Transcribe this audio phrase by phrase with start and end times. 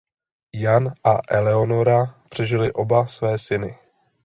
[0.55, 3.77] Jan a Eleonora přežili oba své syny.